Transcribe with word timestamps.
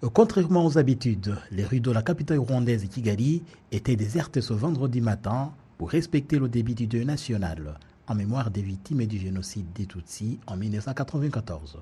Contrairement 0.00 0.64
aux 0.64 0.78
habitudes, 0.78 1.34
les 1.50 1.64
rues 1.64 1.80
de 1.80 1.90
la 1.90 2.02
capitale 2.02 2.38
rwandaise 2.38 2.86
Kigali 2.86 3.42
étaient 3.72 3.96
désertes 3.96 4.40
ce 4.40 4.52
vendredi 4.52 5.00
matin 5.00 5.50
pour 5.76 5.90
respecter 5.90 6.38
le 6.38 6.48
débit 6.48 6.76
du 6.76 6.86
deuil 6.86 7.04
national 7.04 7.80
en 8.06 8.14
mémoire 8.14 8.52
des 8.52 8.62
victimes 8.62 9.04
du 9.06 9.18
génocide 9.18 9.66
des 9.74 9.86
Tutsis 9.86 10.38
en 10.46 10.56
1994. 10.56 11.78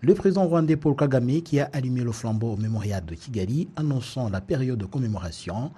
Le 0.00 0.14
président 0.14 0.44
rwandais 0.44 0.76
Paul 0.76 0.96
Kagame, 0.96 1.40
qui 1.42 1.60
a 1.60 1.70
allumé 1.72 2.02
le 2.02 2.10
flambeau 2.10 2.54
au 2.54 2.56
mémorial 2.56 3.04
de 3.04 3.14
Kigali, 3.14 3.68
annonçant 3.76 4.28
la 4.28 4.40
période 4.40 4.80
de 4.80 4.86
commémoration, 4.86 5.70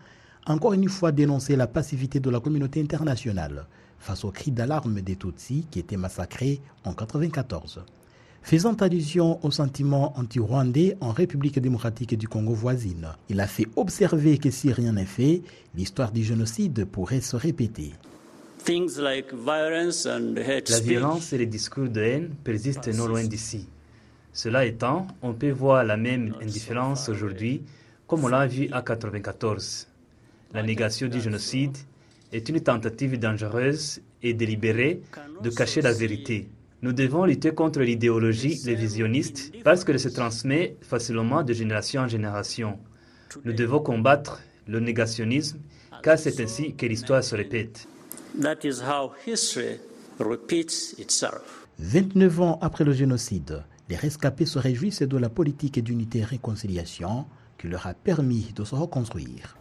a 0.47 0.55
encore 0.55 0.73
une 0.73 0.89
fois 0.89 1.13
dénoncé 1.13 1.55
la 1.57 1.67
passivité 1.67 2.19
de 2.19 2.31
la 2.31 2.41
communauté 2.41 2.81
internationale 2.81 3.67
face 3.99 4.25
aux 4.25 4.31
cris 4.31 4.53
d'alarme 4.53 5.03
des 5.03 5.17
Tutsis 5.17 5.67
qui 5.71 5.81
étaient 5.81 5.99
massacrés 5.99 6.63
en 6.85 6.93
1994. 6.93 7.85
Faisant 8.43 8.75
allusion 8.75 9.39
au 9.45 9.51
sentiment 9.51 10.13
anti-rwandais 10.19 10.97
en 11.01 11.13
République 11.13 11.59
démocratique 11.59 12.19
du 12.19 12.29
Congo 12.29 12.53
voisine, 12.53 13.09
il 13.29 13.41
a 13.41 13.47
fait 13.47 13.67
observer 13.77 14.37
que 14.39 14.51
si 14.51 14.73
rien 14.73 14.93
n'est 14.93 15.05
fait, 15.05 15.43
l'histoire 15.75 16.11
du 16.11 16.25
génocide 16.25 16.85
pourrait 16.85 17.21
se 17.21 17.37
répéter. 17.37 17.93
La 20.69 20.81
violence 20.81 21.33
et 21.33 21.39
les 21.39 21.47
discours 21.47 21.89
de 21.89 22.01
haine 22.01 22.31
persistent 22.45 22.89
non 22.89 23.07
loin 23.07 23.25
d'ici. 23.25 23.69
Cela 24.33 24.67
étant, 24.67 25.07
on 25.23 25.35
peut 25.35 25.51
voir 25.51 25.85
la 25.85 25.97
même 25.97 26.35
indifférence 26.43 27.09
aujourd'hui 27.09 27.63
comme 28.07 28.25
on 28.25 28.29
l'a 28.29 28.47
vu 28.47 28.65
à 28.73 28.83
1994. 28.83 29.89
La 30.53 30.63
négation 30.63 31.09
du 31.09 31.21
génocide 31.21 31.77
est 32.33 32.49
une 32.49 32.61
tentative 32.61 33.19
dangereuse 33.19 34.03
et 34.23 34.35
délibérée 34.35 35.01
de 35.43 35.51
cacher 35.51 35.81
la 35.81 35.93
vérité. 35.93 36.49
Nous 36.83 36.93
devons 36.93 37.25
lutter 37.25 37.53
contre 37.53 37.79
l'idéologie 37.79 38.61
révisionniste 38.65 39.53
parce 39.63 39.85
qu'elle 39.85 40.01
se 40.01 40.09
transmet 40.09 40.77
facilement 40.81 41.45
de 41.45 41.53
génération 41.53 42.03
en 42.03 42.09
génération. 42.09 42.81
Nous 43.45 43.53
devons 43.53 43.79
combattre 43.79 44.41
le 44.67 44.81
négationnisme 44.81 45.61
car 46.03 46.19
c'est 46.19 46.41
ainsi 46.41 46.75
que 46.75 46.85
l'histoire 46.87 47.23
se 47.23 47.37
répète. 47.37 47.87
29 51.79 52.41
ans 52.41 52.59
après 52.61 52.83
le 52.83 52.93
génocide, 52.93 53.63
les 53.89 53.95
rescapés 53.95 54.47
se 54.47 54.59
réjouissent 54.59 55.03
de 55.03 55.17
la 55.19 55.29
politique 55.29 55.79
d'unité 55.85 56.19
et 56.19 56.25
réconciliation 56.25 57.27
qui 57.59 57.69
leur 57.69 57.87
a 57.87 57.95
permis 57.95 58.53
de 58.57 58.65
se 58.65 58.75
reconstruire. 58.75 59.57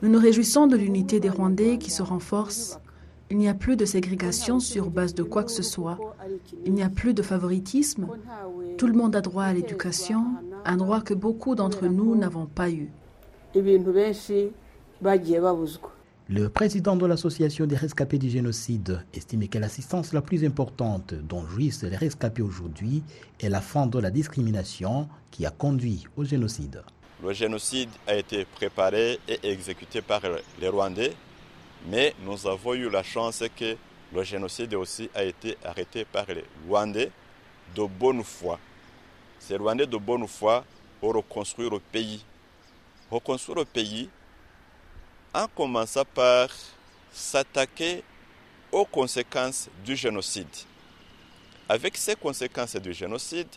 Nous 0.00 0.08
nous 0.08 0.20
réjouissons 0.20 0.68
de 0.68 0.76
l'unité 0.76 1.18
des 1.18 1.30
Rwandais 1.30 1.78
qui 1.78 1.90
se 1.90 2.04
renforce 2.04 2.78
il 3.30 3.36
n'y 3.36 3.48
a 3.48 3.54
plus 3.54 3.76
de 3.76 3.84
ségrégation 3.84 4.58
sur 4.58 4.90
base 4.90 5.14
de 5.14 5.22
quoi 5.22 5.44
que 5.44 5.50
ce 5.50 5.62
soit. 5.62 5.98
Il 6.64 6.72
n'y 6.72 6.82
a 6.82 6.88
plus 6.88 7.14
de 7.14 7.22
favoritisme. 7.22 8.08
Tout 8.78 8.86
le 8.86 8.94
monde 8.94 9.14
a 9.16 9.20
droit 9.20 9.44
à 9.44 9.52
l'éducation, 9.52 10.24
un 10.64 10.76
droit 10.76 11.00
que 11.00 11.14
beaucoup 11.14 11.54
d'entre 11.54 11.86
nous 11.86 12.16
n'avons 12.16 12.46
pas 12.46 12.70
eu. 12.70 12.90
Le 16.30 16.48
président 16.48 16.96
de 16.96 17.06
l'association 17.06 17.66
des 17.66 17.76
rescapés 17.76 18.18
du 18.18 18.28
génocide 18.30 19.04
estime 19.14 19.48
que 19.48 19.58
l'assistance 19.58 20.12
la 20.12 20.20
plus 20.20 20.44
importante 20.44 21.14
dont 21.14 21.46
jouissent 21.46 21.82
les 21.82 21.96
rescapés 21.96 22.42
aujourd'hui 22.42 23.02
est 23.40 23.48
la 23.48 23.60
fin 23.60 23.86
de 23.86 23.98
la 23.98 24.10
discrimination 24.10 25.08
qui 25.30 25.46
a 25.46 25.50
conduit 25.50 26.04
au 26.16 26.24
génocide. 26.24 26.82
Le 27.22 27.32
génocide 27.32 27.88
a 28.06 28.14
été 28.14 28.44
préparé 28.44 29.18
et 29.26 29.38
exécuté 29.42 30.02
par 30.02 30.20
les 30.60 30.68
Rwandais 30.68 31.14
mais 31.86 32.14
nous 32.24 32.46
avons 32.46 32.74
eu 32.74 32.90
la 32.90 33.02
chance 33.02 33.42
que 33.56 33.76
le 34.14 34.22
génocide 34.24 34.74
aussi 34.74 35.10
a 35.14 35.22
été 35.24 35.56
arrêté 35.64 36.04
par 36.04 36.26
les 36.26 36.44
Rwandais 36.66 37.10
de 37.74 37.84
bonne 37.84 38.24
foi. 38.24 38.58
Ces 39.38 39.56
Rwandais 39.56 39.86
de 39.86 39.96
bonne 39.96 40.26
foi 40.26 40.64
ont 41.02 41.12
reconstruit 41.12 41.68
le 41.70 41.78
pays. 41.78 42.24
Reconstruire 43.10 43.58
le 43.58 43.64
pays 43.64 44.08
en 45.34 45.46
commençant 45.48 46.04
par 46.14 46.48
s'attaquer 47.12 48.02
aux 48.72 48.84
conséquences 48.84 49.68
du 49.84 49.96
génocide. 49.96 50.46
Avec 51.68 51.96
ces 51.96 52.16
conséquences 52.16 52.76
du 52.76 52.92
génocide, 52.92 53.48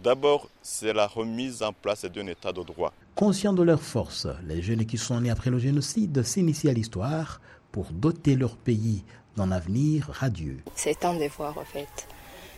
d'abord, 0.00 0.48
c'est 0.62 0.92
la 0.92 1.06
remise 1.06 1.62
en 1.62 1.72
place 1.72 2.04
d'un 2.04 2.26
état 2.28 2.52
de 2.52 2.62
droit. 2.62 2.92
Conscients 3.14 3.52
de 3.52 3.62
leur 3.62 3.82
force, 3.82 4.26
les 4.46 4.62
jeunes 4.62 4.86
qui 4.86 4.98
sont 4.98 5.20
nés 5.20 5.30
après 5.30 5.50
le 5.50 5.58
génocide 5.58 6.22
s'initient 6.22 6.70
à 6.70 6.72
l'histoire 6.72 7.40
pour 7.76 7.92
doter 7.92 8.36
leur 8.36 8.56
pays 8.56 9.04
d'un 9.36 9.52
avenir 9.52 10.08
radieux. 10.10 10.60
C'est 10.74 11.04
un 11.04 11.12
devoir 11.12 11.58
en 11.58 11.64
fait. 11.66 12.08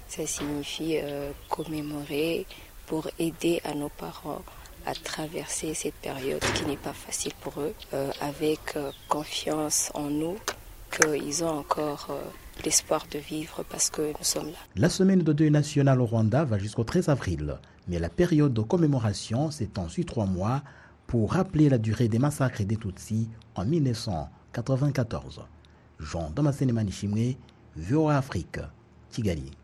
Ça 0.06 0.24
signifie 0.24 0.96
euh, 1.02 1.32
commémorer 1.48 2.46
pour 2.86 3.08
aider 3.18 3.60
à 3.64 3.74
nos 3.74 3.88
parents 3.88 4.42
à 4.86 4.94
traverser 4.94 5.74
cette 5.74 5.96
période 5.96 6.40
qui 6.54 6.64
n'est 6.66 6.76
pas 6.76 6.92
facile 6.92 7.32
pour 7.40 7.60
eux, 7.60 7.74
euh, 7.94 8.12
avec 8.20 8.60
euh, 8.76 8.92
confiance 9.08 9.90
en 9.94 10.08
nous, 10.08 10.36
qu'ils 10.88 11.42
ont 11.42 11.58
encore 11.58 12.16
l'espoir 12.64 13.04
de 13.10 13.18
vivre 13.18 13.64
parce 13.68 13.90
que 13.90 14.02
nous 14.02 14.22
sommes 14.24 14.46
là. 14.46 14.58
La 14.76 14.88
semaine 14.88 15.22
de 15.22 15.32
deuil 15.32 15.50
national 15.50 16.00
au 16.00 16.06
Rwanda 16.06 16.44
va 16.44 16.58
jusqu'au 16.58 16.84
13 16.84 17.08
avril, 17.08 17.58
mais 17.88 17.98
la 17.98 18.08
période 18.08 18.54
de 18.54 18.62
commémoration 18.62 19.50
s'étend 19.50 19.88
sur 19.88 20.04
trois 20.04 20.26
mois 20.26 20.62
pour 21.08 21.32
rappeler 21.32 21.68
la 21.68 21.78
durée 21.78 22.06
des 22.06 22.20
massacres 22.20 22.62
des 22.62 22.76
Tutsis 22.76 23.28
en 23.56 23.64
1994. 24.62 25.46
Jean 26.00 26.30
Damascene 26.34 26.72
Manishimwe, 26.72 27.36
VOA 27.76 28.16
Afrique, 28.16 28.60
Kigali. 29.10 29.57